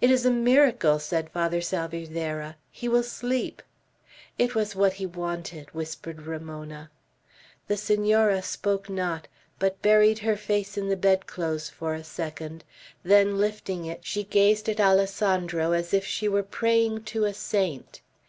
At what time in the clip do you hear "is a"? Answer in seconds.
0.10-0.32